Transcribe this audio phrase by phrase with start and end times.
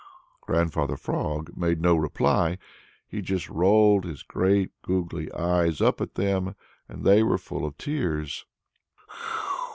[0.41, 2.57] Grandfather Frog made no reply.
[3.07, 6.55] He just rolled his great goggly eyes up at them,
[6.89, 8.47] and they were full of tears.